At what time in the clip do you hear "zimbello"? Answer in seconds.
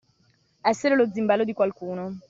1.13-1.43